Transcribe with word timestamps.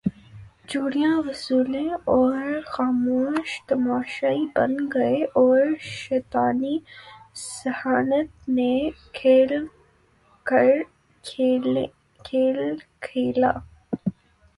چوڑیاں 0.69 1.17
وصولیں 1.25 1.91
اور 2.13 2.37
خاموش 2.65 3.49
تماشائی 3.67 4.45
بن 4.55 4.71
گئے 4.93 5.21
اور 5.41 5.59
شیطانی 5.81 6.77
ذہانت 7.63 8.49
نے 8.49 8.73
کھل 9.13 9.51
کر 10.45 10.69
کھیل 11.23 12.59
کھیلا 13.01 13.51